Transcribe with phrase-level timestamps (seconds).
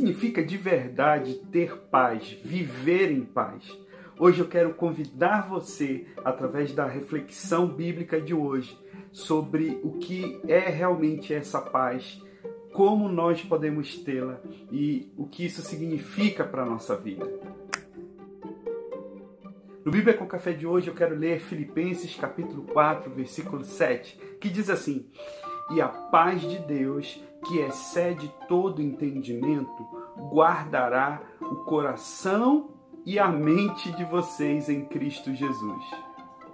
[0.00, 3.62] significa de verdade ter paz, viver em paz?
[4.18, 8.78] Hoje eu quero convidar você, através da reflexão bíblica de hoje,
[9.12, 12.18] sobre o que é realmente essa paz,
[12.72, 14.40] como nós podemos tê-la
[14.72, 17.28] e o que isso significa para a nossa vida.
[19.84, 24.48] No Bíblia com Café de hoje eu quero ler Filipenses capítulo 4, versículo 7, que
[24.48, 25.06] diz assim:
[25.70, 29.86] E a paz de Deus, que excede todo entendimento,
[30.32, 32.70] guardará o coração
[33.06, 35.84] e a mente de vocês em Cristo Jesus.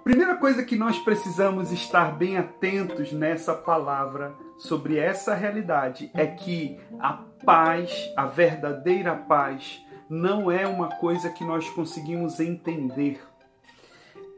[0.03, 6.79] Primeira coisa que nós precisamos estar bem atentos nessa palavra sobre essa realidade é que
[6.99, 7.13] a
[7.45, 13.21] paz, a verdadeira paz, não é uma coisa que nós conseguimos entender.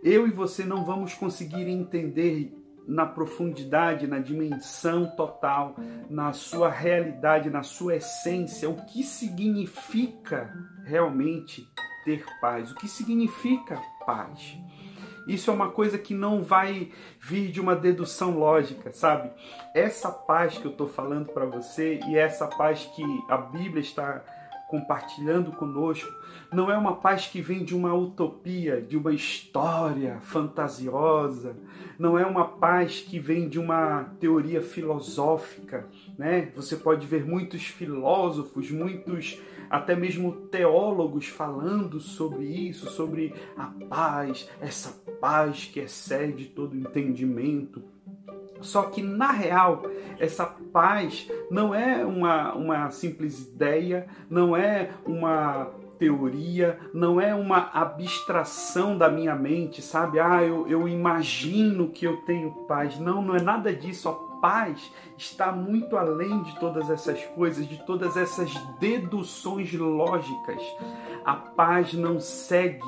[0.03, 2.58] Eu e você não vamos conseguir entender
[2.89, 5.75] na profundidade, na dimensão total,
[6.09, 10.51] na sua realidade, na sua essência, o que significa
[10.83, 11.71] realmente
[12.03, 12.71] ter paz.
[12.71, 14.57] O que significa paz?
[15.27, 16.91] Isso é uma coisa que não vai
[17.21, 19.31] vir de uma dedução lógica, sabe?
[19.75, 24.23] Essa paz que eu estou falando para você e essa paz que a Bíblia está
[24.69, 26.13] compartilhando conosco,
[26.53, 31.57] não é uma paz que vem de uma utopia, de uma história fantasiosa,
[31.97, 36.51] não é uma paz que vem de uma teoria filosófica, né?
[36.55, 44.47] Você pode ver muitos filósofos, muitos até mesmo teólogos falando sobre isso, sobre a paz,
[44.61, 47.83] essa paz que excede todo entendimento,
[48.61, 49.83] só que na real,
[50.19, 57.69] essa paz não é uma, uma simples ideia, não é uma teoria, não é uma
[57.73, 60.19] abstração da minha mente, sabe?
[60.19, 62.97] Ah, eu, eu imagino que eu tenho paz.
[62.97, 64.07] Não, não é nada disso.
[64.07, 70.61] A paz está muito além de todas essas coisas, de todas essas deduções lógicas.
[71.25, 72.79] A paz não segue.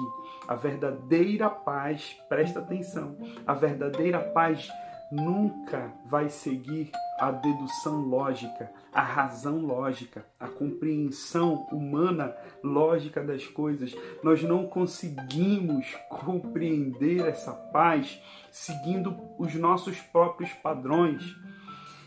[0.47, 3.15] A verdadeira paz, presta atenção,
[3.47, 4.69] a verdadeira paz
[5.11, 13.94] nunca vai seguir a dedução lógica, a razão lógica, a compreensão humana lógica das coisas.
[14.23, 18.19] Nós não conseguimos compreender essa paz
[18.51, 21.23] seguindo os nossos próprios padrões.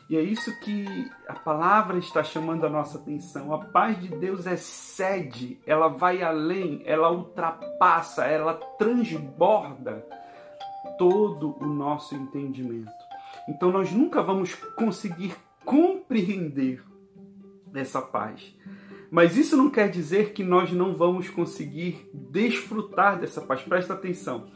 [0.09, 3.55] E é isso que a palavra está chamando a nossa atenção.
[3.55, 10.05] A paz de Deus excede, ela vai além, ela ultrapassa, ela transborda
[10.99, 12.91] todo o nosso entendimento.
[13.49, 15.35] Então nós nunca vamos conseguir
[15.65, 16.83] compreender
[17.75, 18.55] essa paz.
[19.11, 23.63] Mas isso não quer dizer que nós não vamos conseguir desfrutar dessa paz.
[23.63, 24.49] Presta atenção.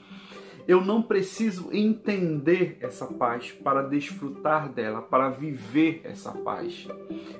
[0.66, 6.87] Eu não preciso entender essa paz para desfrutar dela, para viver essa paz.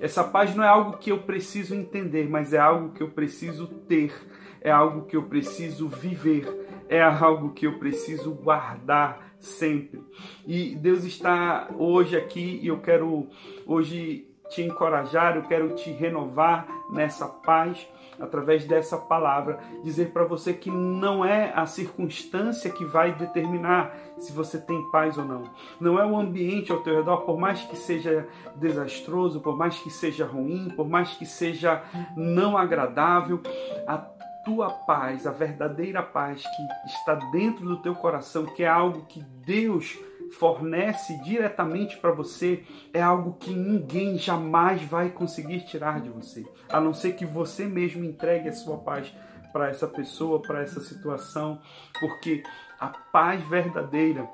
[0.00, 3.66] Essa paz não é algo que eu preciso entender, mas é algo que eu preciso
[3.66, 4.15] ter,
[4.62, 10.03] é algo que eu preciso viver é algo que eu preciso guardar sempre.
[10.47, 13.28] E Deus está hoje aqui e eu quero
[13.66, 17.87] hoje te encorajar, eu quero te renovar nessa paz
[18.19, 24.32] através dessa palavra, dizer para você que não é a circunstância que vai determinar se
[24.32, 25.44] você tem paz ou não.
[25.81, 28.26] Não é o ambiente ao teu redor, por mais que seja
[28.56, 31.82] desastroso, por mais que seja ruim, por mais que seja
[32.16, 33.41] não agradável,
[33.87, 34.17] a
[34.48, 39.20] tua paz, a verdadeira paz que está dentro do teu coração, que é algo que
[39.44, 39.98] Deus
[40.38, 42.64] fornece diretamente para você,
[42.94, 47.66] é algo que ninguém jamais vai conseguir tirar de você, a não ser que você
[47.66, 49.12] mesmo entregue a sua paz
[49.53, 51.60] para essa pessoa, para essa situação,
[52.00, 52.42] porque
[52.81, 54.26] a paz verdadeira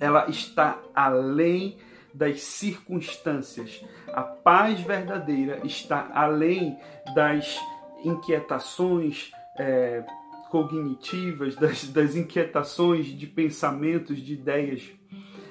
[0.00, 1.76] ela está além
[2.14, 3.84] das circunstâncias.
[4.14, 6.78] A paz verdadeira está além
[7.14, 7.58] das
[8.04, 10.04] inquietações é,
[10.50, 14.90] cognitivas, das, das inquietações de pensamentos, de ideias.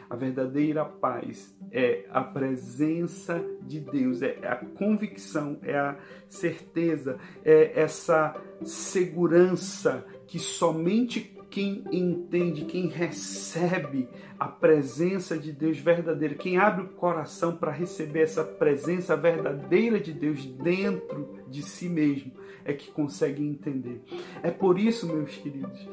[0.09, 5.97] A verdadeira paz é a presença de Deus, é a convicção, é a
[6.29, 16.35] certeza, é essa segurança que somente quem entende, quem recebe a presença de Deus verdadeira,
[16.35, 22.31] quem abre o coração para receber essa presença verdadeira de Deus dentro de si mesmo,
[22.63, 24.03] é que consegue entender.
[24.43, 25.87] É por isso, meus queridos,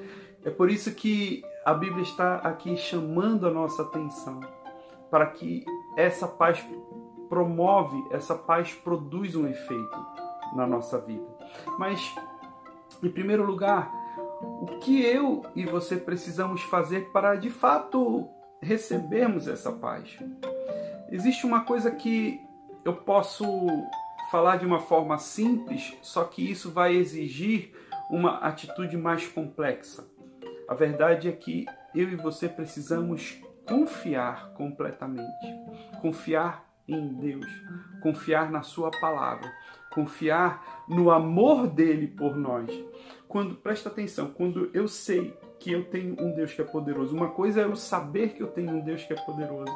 [0.45, 4.41] é por isso que a Bíblia está aqui chamando a nossa atenção,
[5.11, 5.65] para que
[5.97, 6.65] essa paz
[7.29, 9.99] promove, essa paz produz um efeito
[10.57, 11.27] na nossa vida.
[11.79, 12.15] Mas,
[13.03, 14.02] em primeiro lugar,
[14.43, 18.29] o que eu e você precisamos fazer para de fato
[18.61, 20.19] recebermos essa paz.
[21.11, 22.41] Existe uma coisa que
[22.85, 23.45] eu posso
[24.31, 27.73] falar de uma forma simples, só que isso vai exigir
[28.11, 30.05] uma atitude mais complexa.
[30.69, 35.47] A verdade é que eu e você precisamos confiar completamente,
[36.01, 37.47] confiar em Deus,
[38.03, 39.53] confiar na Sua palavra,
[39.93, 42.71] confiar no amor dele por nós.
[43.33, 47.31] Quando presta atenção, quando eu sei que eu tenho um Deus que é poderoso, uma
[47.31, 49.73] coisa é eu saber que eu tenho um Deus que é poderoso.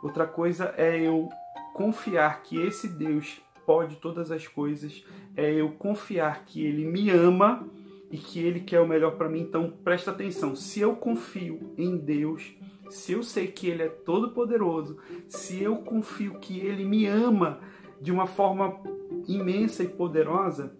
[0.00, 1.28] Outra coisa é eu
[1.74, 5.04] confiar que esse Deus pode todas as coisas,
[5.36, 7.68] é eu confiar que ele me ama
[8.08, 9.40] e que ele quer o melhor para mim.
[9.40, 12.54] Então, presta atenção, se eu confio em Deus,
[12.88, 14.96] se eu sei que Ele é todo poderoso,
[15.26, 17.58] se eu confio que Ele me ama
[18.00, 18.80] de uma forma
[19.26, 20.72] imensa e poderosa,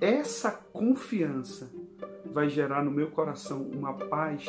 [0.00, 1.70] essa confiança
[2.26, 4.44] vai gerar no meu coração uma paz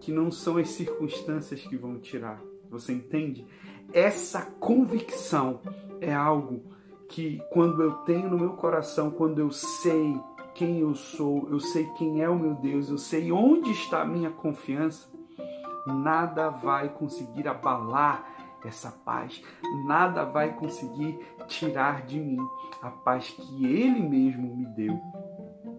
[0.00, 2.40] que não são as circunstâncias que vão tirar.
[2.70, 3.46] Você entende?
[3.92, 5.60] Essa convicção
[6.00, 6.62] é algo
[7.08, 10.20] que quando eu tenho no meu coração, quando eu sei
[10.54, 14.06] quem eu sou, eu sei quem é o meu Deus, eu sei onde está a
[14.06, 15.08] minha confiança,
[15.86, 19.42] nada vai conseguir abalar essa paz,
[19.86, 22.38] nada vai conseguir tirar de mim
[22.82, 24.98] a paz que Ele mesmo me deu.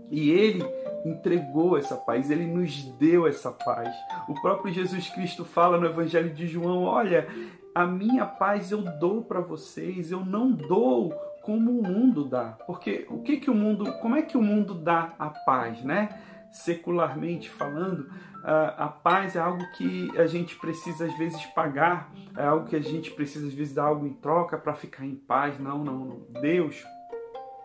[0.10, 0.64] E Ele
[1.06, 3.94] entregou essa paz, Ele nos deu essa paz.
[4.28, 7.28] O próprio Jesus Cristo fala no Evangelho de João: Olha,
[7.74, 12.58] a minha paz eu dou para vocês, eu não dou como o mundo dá.
[12.66, 16.10] Porque o que que o mundo, como é que o mundo dá a paz, né?
[16.56, 18.10] Secularmente falando,
[18.44, 22.82] a paz é algo que a gente precisa às vezes pagar, é algo que a
[22.82, 25.60] gente precisa às vezes dar algo em troca para ficar em paz.
[25.60, 26.42] Não, não, não.
[26.42, 26.84] Deus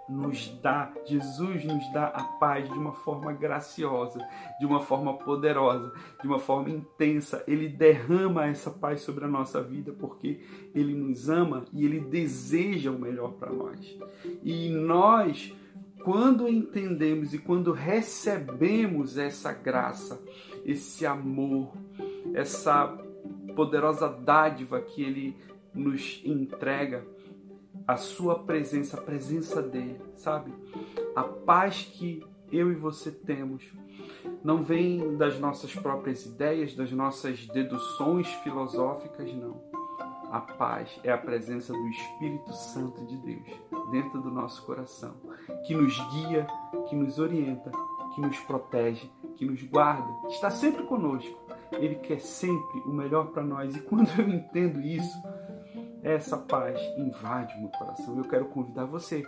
[0.09, 4.19] nos dá, Jesus nos dá a paz de uma forma graciosa,
[4.59, 7.45] de uma forma poderosa, de uma forma intensa.
[7.47, 10.41] Ele derrama essa paz sobre a nossa vida porque
[10.75, 13.97] ele nos ama e ele deseja o melhor para nós.
[14.43, 15.55] E nós
[16.03, 20.23] quando entendemos e quando recebemos essa graça,
[20.65, 21.73] esse amor,
[22.35, 22.87] essa
[23.55, 25.37] poderosa dádiva que Ele
[25.75, 27.07] nos entrega,
[27.87, 30.53] a Sua presença, a presença dele, sabe?
[31.15, 33.65] A paz que eu e você temos
[34.43, 39.70] não vem das nossas próprias ideias, das nossas deduções filosóficas, não
[40.31, 43.49] a paz é a presença do Espírito Santo de Deus
[43.91, 45.15] dentro do nosso coração,
[45.67, 46.47] que nos guia,
[46.89, 47.71] que nos orienta,
[48.15, 51.39] que nos protege, que nos guarda, que está sempre conosco.
[51.73, 53.75] Ele quer sempre o melhor para nós.
[53.75, 55.17] E quando eu entendo isso,
[56.03, 58.17] essa paz invade o meu coração.
[58.17, 59.25] Eu quero convidar você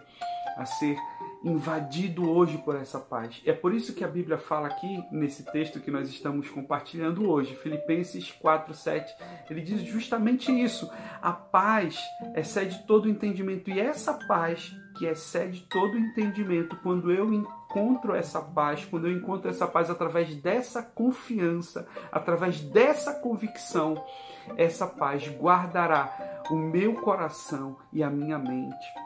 [0.57, 0.97] a ser
[1.45, 3.41] invadido hoje por essa paz.
[3.45, 7.57] É por isso que a Bíblia fala aqui nesse texto que nós estamos compartilhando hoje,
[7.57, 9.13] Filipenses 4:7.
[9.51, 10.91] Ele diz justamente isso.
[11.21, 11.99] A paz
[12.37, 18.85] excede todo entendimento e essa paz que excede todo entendimento, quando eu encontro essa paz,
[18.85, 24.05] quando eu encontro essa paz através dessa confiança, através dessa convicção,
[24.57, 29.02] essa paz guardará o meu coração e a minha mente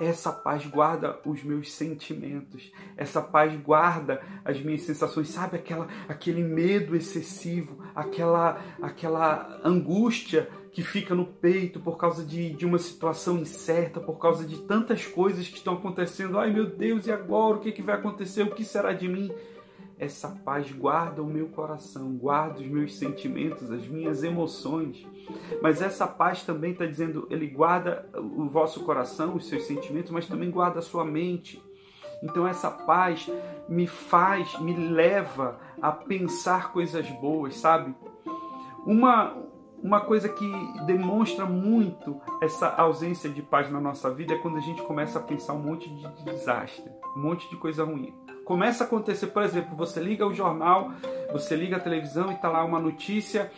[0.00, 6.42] essa paz guarda os meus sentimentos, essa paz guarda as minhas sensações, sabe aquela aquele
[6.42, 13.38] medo excessivo, aquela aquela angústia que fica no peito por causa de, de uma situação
[13.38, 16.38] incerta, por causa de tantas coisas que estão acontecendo.
[16.38, 17.56] Ai meu Deus, e agora?
[17.56, 18.42] O que, que vai acontecer?
[18.42, 19.30] O que será de mim?
[20.00, 25.06] Essa paz guarda o meu coração, guarda os meus sentimentos, as minhas emoções.
[25.60, 30.26] Mas essa paz também está dizendo, ele guarda o vosso coração, os seus sentimentos, mas
[30.26, 31.62] também guarda a sua mente.
[32.22, 33.30] Então essa paz
[33.68, 37.94] me faz, me leva a pensar coisas boas, sabe?
[38.86, 39.36] Uma
[39.82, 40.46] uma coisa que
[40.84, 45.22] demonstra muito essa ausência de paz na nossa vida é quando a gente começa a
[45.22, 46.84] pensar um monte de desastre,
[47.16, 48.14] um monte de coisa ruim
[48.50, 50.90] começa a acontecer, por exemplo, você liga o jornal,
[51.30, 53.48] você liga a televisão e está lá uma notícia,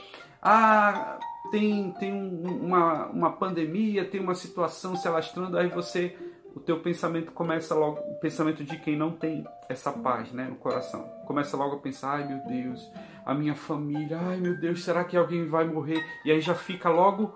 [0.43, 1.19] ah,
[1.51, 6.15] tem, tem uma, uma pandemia, tem uma situação se alastrando, aí você,
[6.55, 10.57] o teu pensamento começa logo, o pensamento de quem não tem essa paz né, no
[10.57, 12.87] coração, começa logo a pensar, ai meu Deus,
[13.25, 16.05] a minha família, ai meu Deus, será que alguém vai morrer?
[16.23, 17.35] E aí já fica logo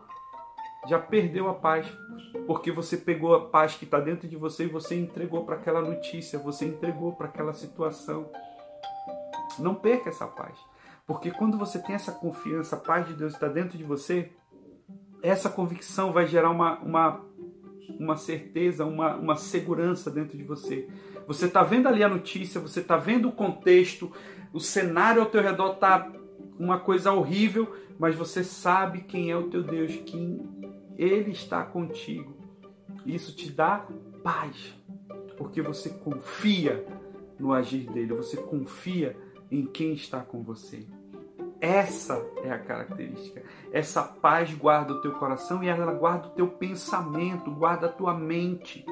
[0.89, 1.87] já perdeu a paz,
[2.47, 5.81] porque você pegou a paz que está dentro de você e você entregou para aquela
[5.81, 8.31] notícia, você entregou para aquela situação.
[9.59, 10.59] Não perca essa paz,
[11.07, 14.33] porque quando você tem essa confiança, a paz de Deus está dentro de você,
[15.23, 17.21] essa convicção vai gerar uma, uma,
[17.99, 20.89] uma certeza, uma, uma segurança dentro de você.
[21.27, 24.13] Você está vendo ali a notícia, você está vendo o contexto,
[24.53, 26.13] o cenário ao teu redor está
[26.59, 30.49] uma coisa horrível, mas você sabe quem é o teu Deus, quem
[30.97, 32.35] ele está contigo.
[33.05, 33.87] Isso te dá
[34.23, 34.75] paz,
[35.37, 36.85] porque você confia
[37.39, 39.17] no agir dele, você confia
[39.51, 40.87] em quem está com você.
[41.61, 43.43] Essa é a característica.
[43.73, 48.15] Essa paz guarda o teu coração e ela guarda o teu pensamento, guarda a tua
[48.15, 48.85] mente.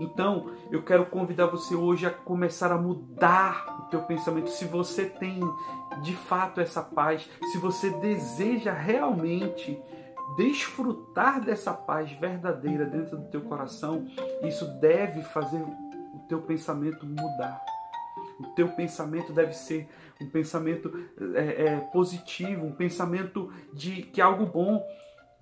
[0.00, 4.48] Então, eu quero convidar você hoje a começar a mudar o teu pensamento.
[4.48, 5.40] Se você tem
[6.02, 9.78] de fato essa paz, se você deseja realmente
[10.36, 14.06] desfrutar dessa paz verdadeira dentro do teu coração,
[14.42, 17.60] isso deve fazer o teu pensamento mudar.
[18.38, 19.88] O teu pensamento deve ser
[20.20, 20.92] um pensamento
[21.34, 24.82] é, é, positivo, um pensamento de que algo bom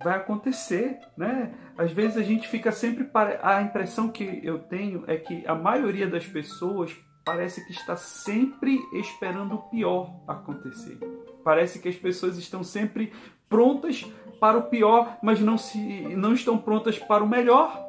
[0.01, 1.53] vai acontecer, né?
[1.77, 5.55] Às vezes a gente fica sempre para a impressão que eu tenho é que a
[5.55, 10.97] maioria das pessoas parece que está sempre esperando o pior acontecer.
[11.43, 13.13] Parece que as pessoas estão sempre
[13.49, 14.05] prontas
[14.39, 15.79] para o pior, mas não se
[16.15, 17.85] não estão prontas para o melhor.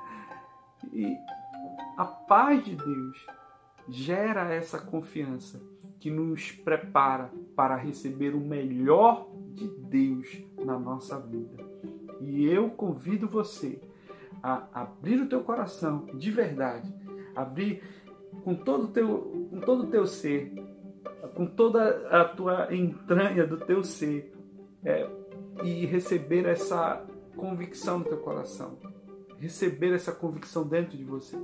[0.92, 1.16] e
[1.96, 3.26] a paz de Deus
[3.88, 5.60] gera essa confiança
[5.98, 10.28] que nos prepara para receber o melhor de Deus
[10.64, 11.56] na nossa vida.
[12.20, 13.80] E eu convido você
[14.42, 16.92] a abrir o teu coração de verdade,
[17.34, 17.82] abrir
[18.44, 20.52] com todo o teu, com todo o teu ser,
[21.34, 24.32] com toda a tua entranha do teu ser,
[24.84, 25.08] é,
[25.62, 27.04] e receber essa
[27.36, 28.78] convicção no teu coração,
[29.38, 31.36] receber essa convicção dentro de você.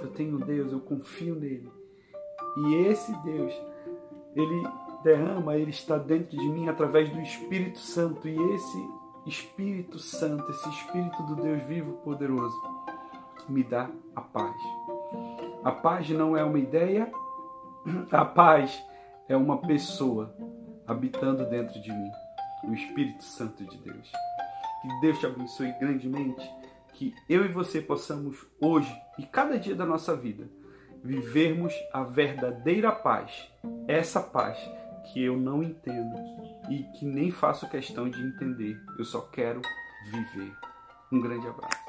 [0.00, 1.70] Eu tenho Deus, eu confio nele.
[2.56, 3.52] E esse Deus,
[4.34, 4.68] ele
[5.02, 8.28] derrama, ele está dentro de mim através do Espírito Santo.
[8.28, 8.88] E esse
[9.26, 12.56] Espírito Santo, esse Espírito do Deus vivo, poderoso,
[13.48, 14.56] me dá a paz.
[15.62, 17.10] A paz não é uma ideia,
[18.10, 18.82] a paz
[19.28, 20.34] é uma pessoa
[20.86, 22.10] habitando dentro de mim,
[22.64, 24.10] o Espírito Santo de Deus.
[24.82, 26.48] Que Deus te abençoe grandemente
[26.92, 30.48] que eu e você possamos hoje e cada dia da nossa vida
[31.02, 33.50] vivermos a verdadeira paz,
[33.88, 34.58] essa paz
[35.12, 36.16] que eu não entendo
[36.70, 39.60] e que nem faço questão de entender, eu só quero
[40.10, 40.52] viver.
[41.10, 41.81] Um grande abraço.